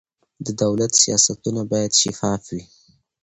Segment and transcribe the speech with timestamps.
[0.45, 2.63] د دولت سیاستونه باید شفاف وي